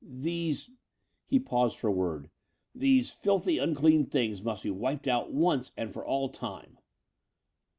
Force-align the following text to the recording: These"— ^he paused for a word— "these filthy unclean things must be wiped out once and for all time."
These"— 0.03 0.71
^he 1.31 1.45
paused 1.45 1.77
for 1.77 1.87
a 1.89 1.91
word— 1.91 2.31
"these 2.73 3.11
filthy 3.11 3.59
unclean 3.59 4.07
things 4.07 4.41
must 4.41 4.63
be 4.63 4.71
wiped 4.71 5.07
out 5.07 5.31
once 5.31 5.71
and 5.77 5.93
for 5.93 6.03
all 6.03 6.27
time." 6.27 6.79